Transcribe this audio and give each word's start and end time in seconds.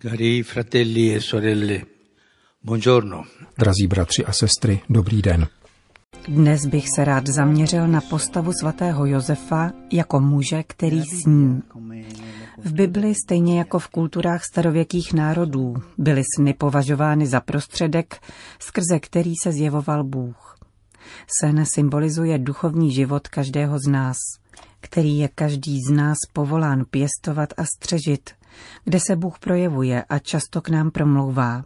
Cari 0.00 0.44
fratelli 0.44 1.12
e 1.12 1.18
sorelle, 1.18 1.86
buongiorno. 2.60 3.26
Drazí 3.56 3.86
bratři 3.86 4.24
a 4.24 4.32
sestry, 4.32 4.82
dobrý 4.88 5.22
den. 5.22 5.46
Dnes 6.28 6.66
bych 6.66 6.86
se 6.96 7.04
rád 7.04 7.26
zaměřil 7.26 7.88
na 7.88 8.00
postavu 8.00 8.52
svatého 8.60 9.06
Josefa 9.06 9.72
jako 9.92 10.20
muže, 10.20 10.62
který 10.62 11.02
sní. 11.02 11.62
V 12.64 12.72
Bibli, 12.72 13.14
stejně 13.14 13.58
jako 13.58 13.78
v 13.78 13.88
kulturách 13.88 14.44
starověkých 14.44 15.12
národů, 15.12 15.74
byly 15.98 16.22
sny 16.36 16.54
považovány 16.54 17.26
za 17.26 17.40
prostředek, 17.40 18.20
skrze 18.58 19.00
který 19.00 19.32
se 19.42 19.52
zjevoval 19.52 20.04
Bůh. 20.04 20.58
Sen 21.40 21.64
symbolizuje 21.74 22.38
duchovní 22.38 22.92
život 22.92 23.28
každého 23.28 23.78
z 23.78 23.88
nás, 23.88 24.16
který 24.80 25.18
je 25.18 25.28
každý 25.28 25.80
z 25.88 25.90
nás 25.90 26.18
povolán 26.32 26.84
pěstovat 26.90 27.52
a 27.56 27.64
střežit, 27.64 28.37
kde 28.84 28.98
se 29.06 29.16
Bůh 29.16 29.38
projevuje 29.38 30.02
a 30.02 30.18
často 30.18 30.60
k 30.60 30.68
nám 30.68 30.90
promlouvá. 30.90 31.64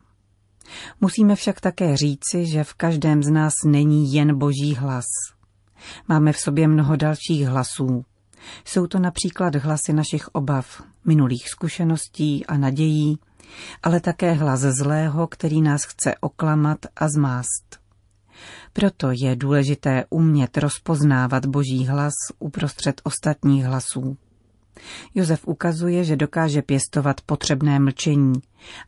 Musíme 1.01 1.37
však 1.37 1.61
také 1.61 1.97
říci, 1.97 2.47
že 2.47 2.65
v 2.65 2.75
každém 2.75 3.23
z 3.23 3.31
nás 3.31 3.55
není 3.67 4.15
jen 4.15 4.39
boží 4.39 4.75
hlas. 4.75 5.05
Máme 6.09 6.33
v 6.33 6.39
sobě 6.39 6.69
mnoho 6.69 6.97
dalších 6.97 7.47
hlasů. 7.47 8.05
Jsou 8.65 8.87
to 8.87 8.99
například 8.99 9.55
hlasy 9.57 9.93
našich 9.93 10.29
obav, 10.29 10.83
minulých 11.05 11.49
zkušeností 11.49 12.47
a 12.47 12.57
nadějí, 12.57 13.19
ale 13.83 14.01
také 14.01 14.33
hlas 14.33 14.61
zlého, 14.61 15.27
který 15.27 15.63
nás 15.63 15.85
chce 15.85 16.15
oklamat 16.21 16.79
a 16.97 17.09
zmást. 17.09 17.83
Proto 18.73 19.09
je 19.11 19.37
důležité 19.37 20.05
umět 20.11 20.59
rozpoznávat 20.59 21.47
boží 21.47 21.87
hlas 21.87 22.13
uprostřed 22.39 23.01
ostatních 23.05 23.65
hlasů. 23.65 24.17
Josef 25.15 25.49
ukazuje, 25.49 26.05
že 26.05 26.17
dokáže 26.17 26.63
pěstovat 26.63 27.21
potřebné 27.21 27.79
mlčení 27.79 28.33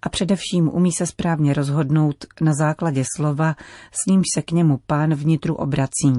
a 0.02 0.08
především 0.08 0.68
umí 0.72 0.92
se 0.92 1.06
správně 1.06 1.54
rozhodnout 1.54 2.24
na 2.40 2.52
základě 2.54 3.04
slova, 3.16 3.54
s 3.92 4.06
nímž 4.10 4.24
se 4.34 4.42
k 4.42 4.52
němu 4.52 4.78
pán 4.86 5.14
vnitru 5.14 5.54
obrací. 5.54 6.12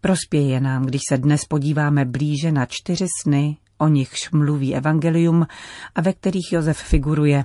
Prospěje 0.00 0.60
nám, 0.60 0.84
když 0.84 1.00
se 1.08 1.18
dnes 1.18 1.44
podíváme 1.44 2.04
blíže 2.04 2.52
na 2.52 2.66
čtyři 2.66 3.06
sny, 3.22 3.56
o 3.78 3.88
nichž 3.88 4.30
mluví 4.30 4.74
evangelium 4.74 5.46
a 5.94 6.00
ve 6.00 6.12
kterých 6.12 6.52
Josef 6.52 6.78
figuruje, 6.78 7.44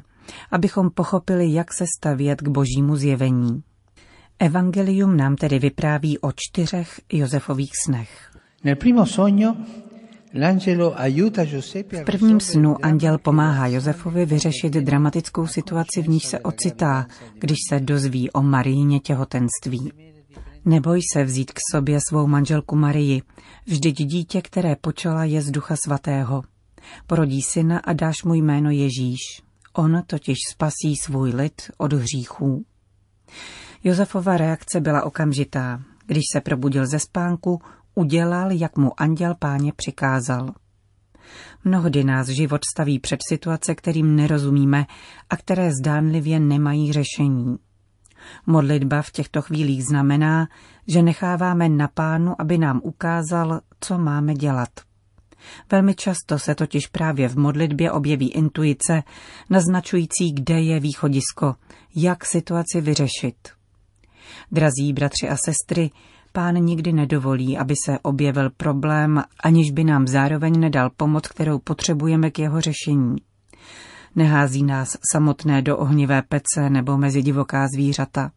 abychom 0.51 0.89
pochopili, 0.89 1.53
jak 1.53 1.73
se 1.73 1.85
stavět 1.97 2.41
k 2.41 2.47
božímu 2.47 2.95
zjevení. 2.95 3.63
Evangelium 4.39 5.17
nám 5.17 5.35
tedy 5.35 5.59
vypráví 5.59 6.19
o 6.19 6.31
čtyřech 6.35 7.01
Josefových 7.13 7.71
snech. 7.85 8.31
Nel 8.63 8.75
primo 8.75 9.05
sogno 9.05 9.57
v 11.91 12.03
prvním 12.05 12.39
snu 12.39 12.85
anděl 12.85 13.17
pomáhá 13.17 13.67
Josefovi 13.67 14.25
vyřešit 14.25 14.73
dramatickou 14.73 15.47
situaci, 15.47 16.01
v 16.01 16.09
níž 16.09 16.23
se 16.23 16.39
ocitá, 16.39 17.07
když 17.39 17.57
se 17.69 17.79
dozví 17.79 18.31
o 18.31 18.41
Marijině 18.41 18.99
těhotenství. 18.99 19.91
Neboj 20.65 21.01
se 21.13 21.23
vzít 21.23 21.51
k 21.51 21.59
sobě 21.71 21.99
svou 22.09 22.27
manželku 22.27 22.75
Marii, 22.75 23.21
vždyť 23.65 23.95
dítě, 23.95 24.41
které 24.41 24.75
počala, 24.75 25.23
je 25.23 25.41
z 25.41 25.51
ducha 25.51 25.75
svatého. 25.85 26.43
Porodí 27.07 27.41
syna 27.41 27.79
a 27.79 27.93
dáš 27.93 28.23
mu 28.23 28.33
jméno 28.33 28.69
Ježíš. 28.69 29.19
On 29.73 30.03
totiž 30.07 30.37
spasí 30.51 30.95
svůj 30.95 31.29
lid 31.29 31.61
od 31.77 31.93
hříchů. 31.93 32.65
Josefova 33.83 34.37
reakce 34.37 34.79
byla 34.79 35.03
okamžitá. 35.03 35.81
Když 36.05 36.23
se 36.33 36.41
probudil 36.41 36.87
ze 36.87 36.99
spánku, 36.99 37.61
udělal, 37.95 38.51
jak 38.51 38.77
mu 38.77 39.01
anděl 39.01 39.35
páně 39.39 39.73
přikázal. 39.75 40.53
Mnohdy 41.63 42.03
nás 42.03 42.27
život 42.27 42.61
staví 42.73 42.99
před 42.99 43.19
situace, 43.29 43.75
kterým 43.75 44.15
nerozumíme 44.15 44.85
a 45.29 45.37
které 45.37 45.71
zdánlivě 45.73 46.39
nemají 46.39 46.93
řešení. 46.93 47.57
Modlitba 48.45 49.01
v 49.01 49.11
těchto 49.11 49.41
chvílích 49.41 49.83
znamená, 49.83 50.47
že 50.87 51.01
necháváme 51.01 51.69
na 51.69 51.87
pánu, 51.87 52.41
aby 52.41 52.57
nám 52.57 52.81
ukázal, 52.83 53.61
co 53.79 53.97
máme 53.97 54.33
dělat. 54.33 54.69
Velmi 55.71 55.95
často 55.95 56.39
se 56.39 56.55
totiž 56.55 56.87
právě 56.87 57.29
v 57.29 57.37
modlitbě 57.37 57.91
objeví 57.91 58.31
intuice, 58.31 59.03
naznačující, 59.49 60.31
kde 60.33 60.61
je 60.61 60.79
východisko, 60.79 61.55
jak 61.95 62.25
situaci 62.25 62.81
vyřešit. 62.81 63.49
Drazí 64.51 64.93
bratři 64.93 65.29
a 65.29 65.35
sestry, 65.45 65.91
pán 66.35 66.55
nikdy 66.55 66.93
nedovolí, 66.93 67.57
aby 67.57 67.73
se 67.85 67.99
objevil 67.99 68.49
problém, 68.49 69.23
aniž 69.43 69.71
by 69.71 69.83
nám 69.83 70.07
zároveň 70.07 70.59
nedal 70.59 70.89
pomoc, 70.97 71.27
kterou 71.27 71.59
potřebujeme 71.59 72.31
k 72.31 72.39
jeho 72.39 72.61
řešení. 72.61 73.15
Nehází 74.15 74.63
nás 74.63 74.97
samotné 75.11 75.61
do 75.61 75.77
ohnivé 75.77 76.21
pece 76.21 76.69
nebo 76.69 76.97
mezi 76.97 77.21
divoká 77.21 77.67
zvířata. 77.75 78.31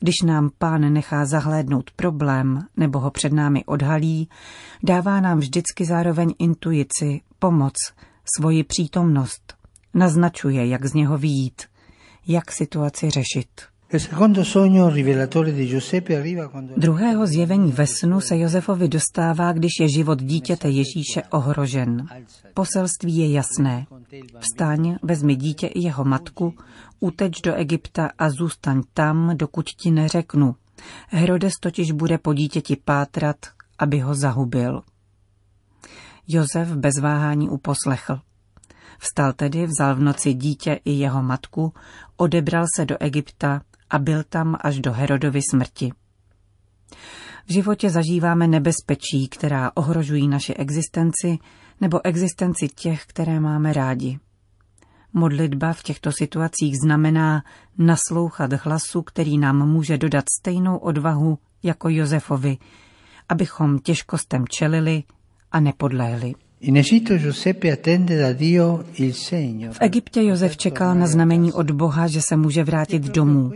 Když 0.00 0.14
nám 0.24 0.50
pán 0.58 0.92
nechá 0.92 1.24
zahlédnout 1.24 1.90
problém 1.90 2.66
nebo 2.76 2.98
ho 2.98 3.10
před 3.10 3.32
námi 3.32 3.64
odhalí, 3.64 4.28
dává 4.82 5.20
nám 5.20 5.38
vždycky 5.38 5.84
zároveň 5.84 6.34
intuici, 6.38 7.20
pomoc, 7.38 7.74
svoji 8.38 8.64
přítomnost. 8.64 9.54
Naznačuje, 9.94 10.66
jak 10.66 10.84
z 10.84 10.94
něho 10.94 11.18
výjít, 11.18 11.62
jak 12.26 12.52
situaci 12.52 13.10
řešit. 13.10 13.73
Druhého 16.76 17.26
zjevení 17.26 17.72
ve 17.72 17.86
snu 17.86 18.20
se 18.20 18.38
Josefovi 18.38 18.88
dostává, 18.88 19.52
když 19.52 19.70
je 19.80 19.88
život 19.88 20.22
dítěte 20.22 20.68
Ježíše 20.68 21.22
ohrožen. 21.30 22.06
Poselství 22.54 23.16
je 23.16 23.32
jasné. 23.32 23.86
Vstaň, 24.38 24.96
vezmi 25.02 25.36
dítě 25.36 25.66
i 25.66 25.80
jeho 25.80 26.04
matku, 26.04 26.54
uteč 27.00 27.40
do 27.40 27.54
Egypta 27.54 28.10
a 28.18 28.30
zůstaň 28.30 28.82
tam, 28.94 29.36
dokud 29.36 29.70
ti 29.70 29.90
neřeknu. 29.90 30.54
Herodes 31.08 31.52
totiž 31.60 31.92
bude 31.92 32.18
po 32.18 32.34
dítěti 32.34 32.76
pátrat, 32.84 33.36
aby 33.78 33.98
ho 33.98 34.14
zahubil. 34.14 34.82
Josef 36.28 36.68
bez 36.68 36.94
váhání 37.02 37.48
uposlechl. 37.48 38.20
Vstal 38.98 39.32
tedy, 39.32 39.66
vzal 39.66 39.94
v 39.94 40.00
noci 40.00 40.34
dítě 40.34 40.80
i 40.84 40.92
jeho 40.92 41.22
matku, 41.22 41.72
odebral 42.16 42.64
se 42.76 42.84
do 42.84 42.96
Egypta 43.00 43.60
a 43.94 43.98
byl 43.98 44.22
tam 44.24 44.56
až 44.60 44.80
do 44.80 44.92
Herodovy 44.92 45.40
smrti. 45.50 45.92
V 47.46 47.52
životě 47.52 47.90
zažíváme 47.90 48.46
nebezpečí, 48.46 49.28
která 49.28 49.70
ohrožují 49.74 50.28
naši 50.28 50.54
existenci 50.54 51.38
nebo 51.80 52.06
existenci 52.06 52.68
těch, 52.68 53.06
které 53.06 53.40
máme 53.40 53.72
rádi. 53.72 54.18
Modlitba 55.12 55.72
v 55.72 55.82
těchto 55.82 56.12
situacích 56.12 56.74
znamená 56.84 57.42
naslouchat 57.78 58.52
hlasu, 58.52 59.02
který 59.02 59.38
nám 59.38 59.68
může 59.68 59.98
dodat 59.98 60.24
stejnou 60.40 60.76
odvahu 60.76 61.38
jako 61.62 61.88
Josefovi, 61.88 62.58
abychom 63.28 63.78
těžkostem 63.78 64.44
čelili 64.48 65.02
a 65.52 65.60
nepodléhli. 65.60 66.34
V 69.72 69.78
Egyptě 69.80 70.22
Josef 70.22 70.56
čekal 70.56 70.94
na 70.94 71.06
znamení 71.06 71.52
od 71.52 71.70
Boha, 71.70 72.06
že 72.06 72.22
se 72.22 72.36
může 72.36 72.64
vrátit 72.64 73.02
domů. 73.02 73.50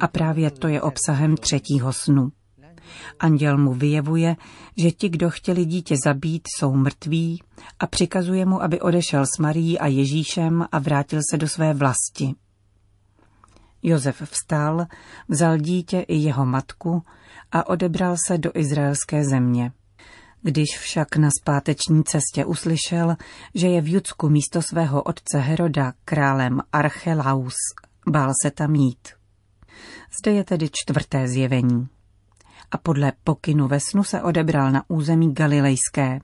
A 0.00 0.08
právě 0.08 0.50
to 0.50 0.68
je 0.68 0.82
obsahem 0.82 1.36
třetího 1.36 1.92
snu. 1.92 2.32
Anděl 3.20 3.58
mu 3.58 3.72
vyjevuje, 3.72 4.36
že 4.76 4.90
ti, 4.90 5.08
kdo 5.08 5.30
chtěli 5.30 5.64
dítě 5.64 5.94
zabít, 6.04 6.42
jsou 6.56 6.74
mrtví 6.74 7.42
a 7.78 7.86
přikazuje 7.86 8.46
mu, 8.46 8.62
aby 8.62 8.80
odešel 8.80 9.26
s 9.26 9.38
Marií 9.38 9.78
a 9.78 9.86
Ježíšem 9.86 10.66
a 10.72 10.78
vrátil 10.78 11.20
se 11.30 11.36
do 11.36 11.48
své 11.48 11.74
vlasti. 11.74 12.34
Josef 13.82 14.22
vstal, 14.22 14.86
vzal 15.28 15.58
dítě 15.58 16.00
i 16.00 16.16
jeho 16.16 16.46
matku 16.46 17.02
a 17.52 17.68
odebral 17.68 18.16
se 18.26 18.38
do 18.38 18.50
izraelské 18.54 19.24
země. 19.24 19.72
Když 20.44 20.78
však 20.78 21.16
na 21.16 21.28
zpáteční 21.40 22.04
cestě 22.04 22.44
uslyšel, 22.44 23.16
že 23.54 23.68
je 23.68 23.80
v 23.80 23.92
Judsku 23.92 24.28
místo 24.28 24.62
svého 24.62 25.02
otce 25.02 25.38
Heroda 25.38 25.92
králem 26.04 26.60
Archelaus, 26.72 27.54
bál 28.08 28.32
se 28.42 28.50
tam 28.50 28.74
jít. 28.74 29.08
Zde 30.20 30.32
je 30.32 30.44
tedy 30.44 30.68
čtvrté 30.72 31.28
zjevení. 31.28 31.88
A 32.70 32.78
podle 32.78 33.12
pokynu 33.24 33.68
ve 33.68 33.80
snu 33.80 34.04
se 34.04 34.22
odebral 34.22 34.72
na 34.72 34.84
území 34.88 35.34
Galilejské. 35.34 36.18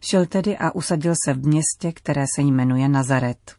Šel 0.00 0.26
tedy 0.26 0.58
a 0.58 0.74
usadil 0.74 1.14
se 1.24 1.34
v 1.34 1.46
městě, 1.46 1.92
které 1.92 2.24
se 2.36 2.42
jmenuje 2.42 2.88
Nazaret. 2.88 3.54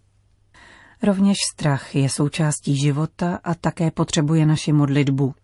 Rovněž 1.03 1.37
strach 1.53 1.95
je 1.95 2.09
součástí 2.09 2.77
života 2.77 3.39
a 3.43 3.53
také 3.53 3.91
potřebuje 3.91 4.45
naši 4.45 4.73
modlitbu. 4.73 5.35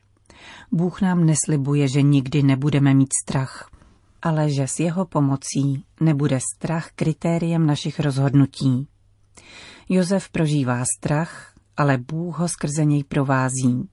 Bůh 0.71 1.01
nám 1.01 1.25
neslibuje, 1.25 1.87
že 1.87 2.01
nikdy 2.01 2.43
nebudeme 2.43 2.93
mít 2.93 3.09
strach 3.25 3.69
ale 4.21 4.49
že 4.49 4.67
s 4.67 4.79
jeho 4.79 5.05
pomocí 5.05 5.83
nebude 6.01 6.39
strach 6.55 6.89
kritériem 6.95 7.65
našich 7.65 7.99
rozhodnutí. 7.99 8.87
Josef 9.89 10.29
prožívá 10.29 10.83
strach, 10.97 11.53
ale 11.77 11.97
Bůh 11.97 12.39
ho 12.39 12.47
skrze 12.47 12.85
něj 12.85 13.03
provází. 13.03 13.89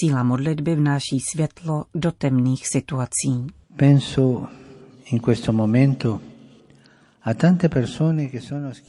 Síla 0.00 0.22
modlitby 0.22 0.74
vnáší 0.74 1.20
světlo 1.32 1.84
do 1.94 2.12
temných 2.12 2.68
situací. 2.68 3.46
Penso 3.76 4.46
in 5.12 5.20
questo 5.20 5.52
momento 5.52 6.20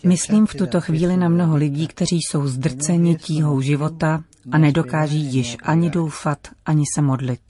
Myslím 0.04 0.48
v 0.48 0.56
tuto 0.56 0.82
chvíli 0.82 1.18
na 1.18 1.30
mnoho 1.30 1.56
lidí, 1.56 1.88
kteří 1.88 2.16
jsou 2.16 2.48
zdrceni 2.48 3.16
tíhou 3.16 3.62
života 3.62 4.24
a 4.52 4.58
nedokáží 4.58 5.22
již 5.36 5.58
ani 5.64 5.90
doufat, 5.90 6.48
ani 6.66 6.84
se 6.96 7.02
modlit. 7.02 7.42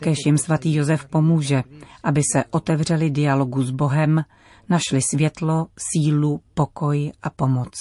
Kež 0.00 0.18
jim 0.26 0.38
svatý 0.38 0.74
Josef 0.74 1.06
pomůže, 1.06 1.62
aby 2.04 2.22
se 2.32 2.44
otevřeli 2.50 3.10
dialogu 3.10 3.62
s 3.62 3.70
Bohem, 3.70 4.24
našli 4.68 5.02
světlo, 5.02 5.66
sílu, 5.92 6.40
pokoj 6.54 7.12
a 7.22 7.30
pomoc. 7.30 7.72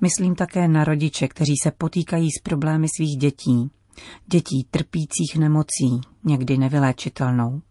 Myslím 0.00 0.34
také 0.34 0.68
na 0.68 0.84
rodiče, 0.84 1.28
kteří 1.28 1.54
se 1.62 1.70
potýkají 1.70 2.28
s 2.30 2.42
problémy 2.42 2.86
svých 2.96 3.16
dětí, 3.18 3.70
dětí 4.26 4.66
trpících 4.70 5.36
nemocí, 5.38 6.00
někdy 6.24 6.58
nevyléčitelnou. 6.58 7.62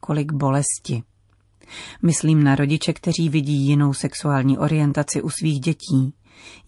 Kolik 0.00 0.32
bolesti. 0.32 1.02
Myslím 2.02 2.44
na 2.44 2.54
rodiče, 2.54 2.92
kteří 2.92 3.28
vidí 3.28 3.66
jinou 3.66 3.92
sexuální 3.92 4.58
orientaci 4.58 5.22
u 5.22 5.30
svých 5.30 5.60
dětí, 5.60 6.14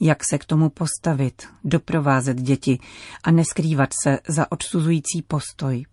jak 0.01 0.19
se 0.31 0.39
k 0.39 0.45
tomu 0.45 0.71
postavit, 0.71 1.43
doprovázet 1.65 2.37
děti 2.37 2.79
a 3.25 3.31
neskrývat 3.31 3.91
se 4.03 4.19
za 4.29 4.53
odsuzující 4.53 5.23
postoj. 5.23 5.87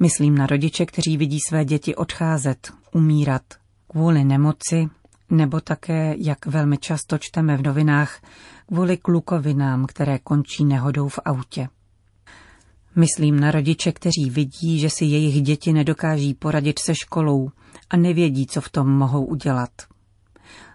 Myslím 0.00 0.34
na 0.34 0.46
rodiče, 0.46 0.86
kteří 0.86 1.16
vidí 1.16 1.38
své 1.48 1.64
děti 1.64 1.94
odcházet, 1.94 2.72
umírat 2.94 3.42
kvůli 3.88 4.24
nemoci, 4.24 4.88
nebo 5.30 5.60
také, 5.60 6.14
jak 6.18 6.46
velmi 6.46 6.78
často 6.78 7.18
čteme 7.18 7.56
v 7.56 7.62
novinách, 7.62 8.20
kvůli 8.66 8.96
klukovinám, 8.96 9.86
které 9.86 10.18
končí 10.18 10.64
nehodou 10.64 11.08
v 11.08 11.18
autě. 11.24 11.68
Myslím 12.96 13.40
na 13.40 13.50
rodiče, 13.50 13.92
kteří 13.92 14.30
vidí, 14.30 14.78
že 14.78 14.90
si 14.90 15.04
jejich 15.04 15.42
děti 15.42 15.72
nedokáží 15.72 16.34
poradit 16.34 16.78
se 16.78 16.94
školou 16.94 17.50
a 17.90 17.96
nevědí, 17.96 18.46
co 18.46 18.60
v 18.60 18.70
tom 18.70 18.88
mohou 18.88 19.24
udělat. 19.24 19.70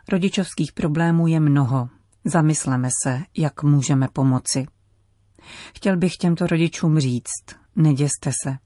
Rodičovských 0.10 0.72
problémů 0.72 1.28
je 1.28 1.40
mnoho. 1.40 1.90
Zamysleme 2.28 2.90
se, 3.04 3.24
jak 3.38 3.64
můžeme 3.64 4.08
pomoci. 4.14 4.66
Chtěl 5.76 5.98
bych 5.98 6.18
těmto 6.18 6.48
rodičům 6.48 7.00
říct, 7.00 7.46
neděste 7.76 8.32
se. 8.44 8.58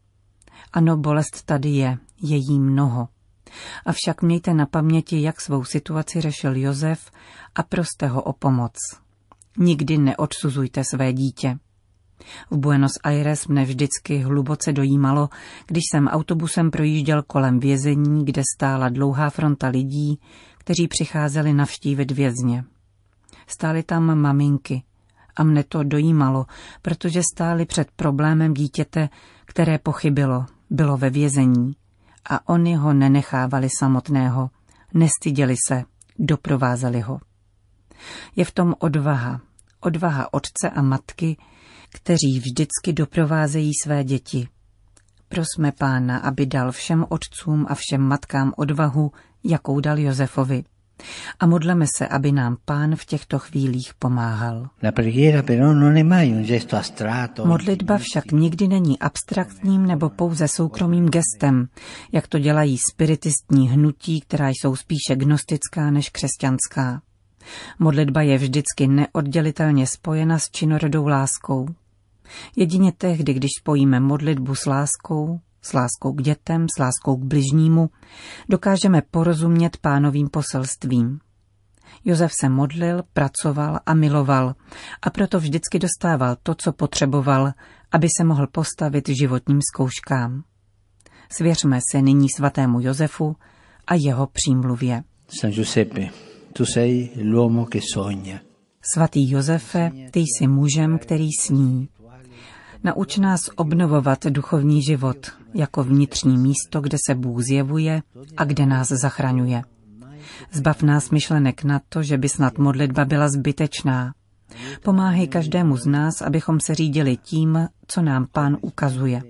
Ano, 0.74 0.98
bolest 0.98 1.44
tady 1.46 1.70
je, 1.70 1.98
je 2.24 2.38
jí 2.38 2.60
mnoho. 2.60 3.08
Avšak 3.86 4.22
mějte 4.22 4.54
na 4.54 4.66
paměti, 4.66 5.22
jak 5.22 5.42
svou 5.42 5.64
situaci 5.64 6.22
řešil 6.22 6.56
Josef 6.56 7.12
a 7.56 7.64
proste 7.64 8.08
ho 8.08 8.22
o 8.24 8.34
pomoc. 8.34 8.74
Nikdy 9.58 9.98
neodsuzujte 9.98 10.84
své 10.84 11.14
dítě. 11.14 11.58
V 12.52 12.58
Buenos 12.58 12.94
Aires 13.04 13.48
mne 13.48 13.66
vždycky 13.66 14.18
hluboce 14.18 14.74
dojímalo, 14.74 15.30
když 15.68 15.84
jsem 15.92 16.08
autobusem 16.08 16.72
projížděl 16.72 17.24
kolem 17.24 17.60
vězení, 17.60 18.26
kde 18.26 18.42
stála 18.56 18.90
dlouhá 18.90 19.30
fronta 19.30 19.68
lidí, 19.68 20.20
kteří 20.58 20.88
přicházeli 20.88 21.54
navštívit 21.54 22.12
vězně. 22.12 22.64
Stály 23.48 23.84
tam 23.84 24.20
maminky 24.20 24.84
a 25.36 25.44
mne 25.44 25.64
to 25.64 25.84
dojímalo, 25.84 26.46
protože 26.82 27.22
stály 27.34 27.66
před 27.66 27.92
problémem 27.92 28.54
dítěte, 28.54 29.10
které 29.46 29.78
pochybilo, 29.78 30.46
bylo 30.70 30.98
ve 30.98 31.10
vězení 31.10 31.76
a 32.30 32.50
oni 32.50 32.76
ho 32.76 32.94
nenechávali 32.94 33.68
samotného, 33.80 34.50
nestyděli 34.94 35.56
se, 35.68 35.84
doprovázeli 36.20 37.00
ho. 37.02 37.20
Je 38.36 38.46
v 38.46 38.52
tom 38.52 38.76
odvaha, 38.80 39.42
odvaha 39.80 40.34
otce 40.34 40.70
a 40.76 40.82
matky, 40.82 41.38
kteří 41.90 42.40
vždycky 42.40 42.94
doprovázejí 42.94 43.72
své 43.84 44.04
děti. 44.04 44.48
Prosme 45.28 45.72
pána, 45.72 46.18
aby 46.18 46.46
dal 46.46 46.72
všem 46.72 47.06
otcům 47.10 47.66
a 47.70 47.76
všem 47.76 48.02
matkám 48.02 48.54
odvahu, 48.58 49.12
jakou 49.44 49.80
dal 49.80 50.00
Josefovi. 50.00 50.64
A 51.40 51.46
modleme 51.46 51.86
se, 51.98 52.08
aby 52.08 52.32
nám 52.32 52.58
pán 52.66 52.96
v 52.96 53.06
těchto 53.06 53.40
chvílích 53.40 53.94
pomáhal. 54.00 54.70
Modlitba 57.44 57.98
však 57.98 58.32
nikdy 58.32 58.68
není 58.68 59.00
abstraktním 59.00 59.86
nebo 59.86 60.10
pouze 60.10 60.48
soukromým 60.48 61.10
gestem, 61.10 61.68
jak 62.12 62.28
to 62.28 62.40
dělají 62.40 62.78
spiritistní 62.92 63.70
hnutí, 63.70 64.22
která 64.22 64.50
jsou 64.50 64.76
spíše 64.76 65.16
gnostická 65.16 65.92
než 65.92 66.10
křesťanská. 66.10 67.02
Modlitba 67.80 68.22
je 68.22 68.38
vždycky 68.38 68.88
neoddělitelně 68.88 69.88
spojena 69.88 70.40
s 70.40 70.50
činorodou 70.50 71.08
láskou. 71.08 71.68
Jedině 72.56 72.92
tehdy, 72.92 73.34
když 73.34 73.50
spojíme 73.60 74.00
modlitbu 74.00 74.56
s 74.56 74.66
láskou, 74.66 75.40
s 75.62 75.74
láskou 75.74 76.14
k 76.14 76.22
dětem, 76.22 76.66
s 76.76 76.80
láskou 76.80 77.16
k 77.16 77.24
bližnímu, 77.24 77.90
dokážeme 78.50 79.02
porozumět 79.12 79.78
pánovým 79.78 80.30
poselstvím. 80.30 81.20
Josef 82.06 82.32
se 82.42 82.50
modlil, 82.50 83.04
pracoval 83.14 83.80
a 83.86 83.94
miloval 83.94 84.56
a 85.02 85.10
proto 85.10 85.40
vždycky 85.40 85.80
dostával 85.80 86.38
to, 86.44 86.56
co 86.56 86.74
potřeboval, 86.74 87.52
aby 87.92 88.08
se 88.18 88.24
mohl 88.24 88.48
postavit 88.48 89.10
životním 89.10 89.60
zkouškám. 89.74 90.44
Svěřme 91.32 91.80
se 91.92 92.02
nyní 92.02 92.28
svatému 92.30 92.80
Josefu 92.82 93.36
a 93.88 93.96
jeho 93.96 94.28
přímluvě. 94.28 95.04
San 95.40 95.52
Giuseppe, 95.52 96.10
tu 96.54 96.66
sei 96.66 97.10
l'uomo 97.24 97.66
che 97.66 97.80
sogna. 97.94 98.40
Svatý 98.94 99.32
Josefe, 99.32 99.92
ty 100.12 100.20
jsi 100.20 100.48
mužem, 100.48 101.00
který 101.00 101.28
sní. 101.40 101.90
Nauč 102.84 103.18
nás 103.18 103.42
obnovovat 103.56 104.26
duchovní 104.26 104.84
život 104.84 105.32
jako 105.54 105.84
vnitřní 105.84 106.38
místo, 106.38 106.82
kde 106.82 106.98
se 107.08 107.16
Bůh 107.16 107.42
zjevuje 107.42 108.02
a 108.38 108.44
kde 108.44 108.66
nás 108.66 108.88
zachraňuje. 108.88 109.62
Zbav 110.52 110.82
nás 110.82 111.10
myšlenek 111.10 111.64
na 111.64 111.82
to, 111.90 112.04
že 112.04 112.18
by 112.18 112.30
snad 112.30 112.58
modlitba 112.58 113.06
byla 113.06 113.30
zbytečná. 113.30 114.14
Pomáhej 114.84 115.28
každému 115.28 115.78
z 115.78 115.86
nás, 115.86 116.22
abychom 116.22 116.60
se 116.60 116.76
řídili 116.76 117.18
tím, 117.18 117.68
co 117.88 118.02
nám 118.02 118.28
Pán 118.32 118.58
ukazuje. 118.62 119.22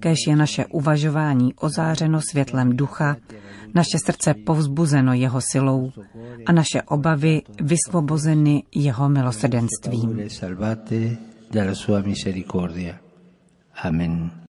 Kéž 0.00 0.18
je 0.28 0.36
naše 0.36 0.66
uvažování 0.66 1.54
ozářeno 1.54 2.20
světlem 2.30 2.76
ducha, 2.76 3.16
naše 3.74 3.98
srdce 4.04 4.34
povzbuzeno 4.34 5.12
jeho 5.14 5.40
silou 5.40 5.92
a 6.46 6.52
naše 6.52 6.82
obavy 6.82 7.42
vysvobozeny 7.60 8.62
jeho 8.74 9.08
milosrdenstvím 9.08 10.20
della 11.48 11.74
sua 11.74 12.00
misericordia. 12.00 13.00
Amen. 13.82 14.44